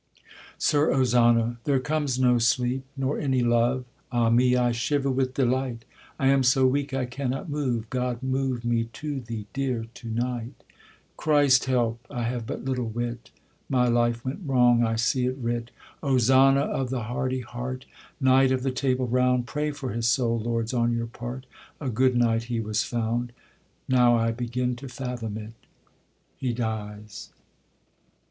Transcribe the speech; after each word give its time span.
SIR 0.57 0.91
OZANA. 0.93 1.57
There 1.65 1.79
comes 1.79 2.17
no 2.17 2.39
sleep 2.39 2.83
nor 2.97 3.19
any 3.19 3.43
love; 3.43 3.85
Ah 4.11 4.31
me! 4.31 4.55
I 4.55 4.71
shiver 4.71 5.11
with 5.11 5.35
delight. 5.35 5.85
I 6.17 6.25
am 6.29 6.41
so 6.41 6.65
weak 6.65 6.91
I 6.91 7.05
cannot 7.05 7.51
move; 7.51 7.87
God 7.91 8.23
move 8.23 8.65
me 8.65 8.85
to 8.93 9.19
thee, 9.21 9.45
dear, 9.53 9.85
to 9.93 10.07
night! 10.09 10.63
Christ 11.17 11.65
help! 11.65 12.03
I 12.09 12.23
have 12.23 12.47
but 12.47 12.65
little 12.65 12.87
wit: 12.89 13.29
My 13.69 13.87
life 13.89 14.25
went 14.25 14.39
wrong; 14.43 14.83
I 14.83 14.95
see 14.95 15.27
it 15.27 15.37
writ, 15.39 15.69
'Ozana 16.01 16.61
of 16.61 16.89
the 16.89 17.03
hardy 17.03 17.41
heart, 17.41 17.85
Knight 18.19 18.51
of 18.51 18.63
the 18.63 18.71
Table 18.71 19.05
Round, 19.05 19.45
Pray 19.45 19.69
for 19.69 19.91
his 19.91 20.07
soul, 20.07 20.39
lords, 20.39 20.73
on 20.73 20.91
your 20.93 21.05
part; 21.05 21.45
A 21.79 21.91
good 21.91 22.15
knight 22.17 22.45
he 22.45 22.59
was 22.59 22.81
found.' 22.81 23.33
Now 23.87 24.15
I 24.17 24.31
begin 24.31 24.75
to 24.77 24.89
fathom 24.89 25.37
it. 25.37 25.53
[_He 26.41 26.55
dies. 26.55 27.29